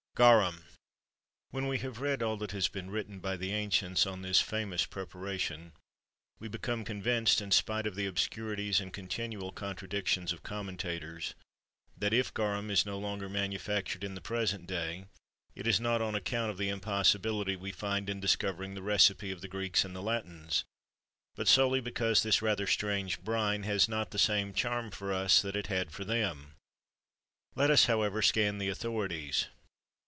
[0.13, 0.65] GARUM.
[1.51, 4.85] When we have read all that has been written by the ancients on this famous
[4.85, 5.71] preparation,
[6.37, 11.33] we become convinced, in spite of the obscurities and continual contradictions of commentators,
[11.95, 15.05] that if garum is no longer manufactured in the present day,
[15.55, 19.39] it is not on account of the impossibility we find in discovering the recipe of
[19.39, 20.65] the Greeks and Latins,
[21.35, 25.55] but solely because this rather strange brine has not the same charm for us that
[25.55, 26.55] it had for them.
[27.55, 29.47] Let us, however, scan the authorities.